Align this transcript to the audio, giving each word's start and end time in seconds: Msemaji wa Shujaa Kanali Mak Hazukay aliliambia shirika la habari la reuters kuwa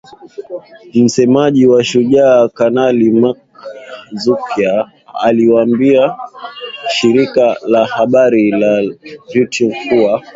Msemaji 0.93 1.67
wa 1.67 1.83
Shujaa 1.83 2.47
Kanali 2.47 3.11
Mak 3.11 3.37
Hazukay 4.11 4.83
aliliambia 5.21 6.15
shirika 6.89 7.55
la 7.67 7.85
habari 7.85 8.51
la 8.51 8.81
reuters 9.35 9.75
kuwa 9.89 10.23